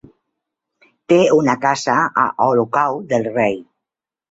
[1.13, 3.57] Té una casa a Olocau del Rei.